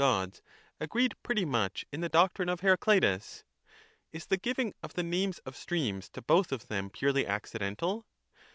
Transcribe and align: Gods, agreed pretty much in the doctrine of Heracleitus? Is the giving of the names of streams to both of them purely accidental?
Gods, 0.01 0.41
agreed 0.79 1.13
pretty 1.21 1.45
much 1.45 1.85
in 1.91 2.01
the 2.01 2.09
doctrine 2.09 2.49
of 2.49 2.61
Heracleitus? 2.61 3.43
Is 4.11 4.25
the 4.25 4.35
giving 4.37 4.73
of 4.81 4.95
the 4.95 5.03
names 5.03 5.37
of 5.45 5.55
streams 5.55 6.09
to 6.09 6.23
both 6.23 6.51
of 6.51 6.69
them 6.69 6.89
purely 6.89 7.27
accidental? 7.27 8.07